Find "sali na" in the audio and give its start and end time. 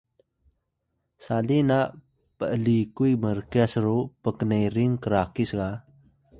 1.25-1.79